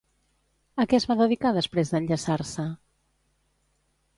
[0.83, 2.67] A què es va dedicar després d'enllaçar-se?